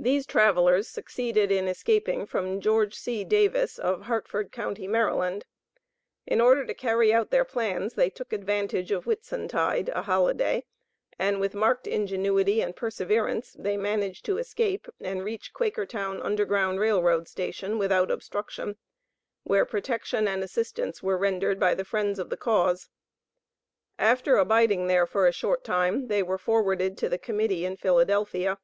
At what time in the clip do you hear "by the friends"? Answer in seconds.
21.58-22.20